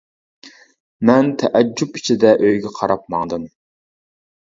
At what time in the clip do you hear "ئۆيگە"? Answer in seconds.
2.43-2.75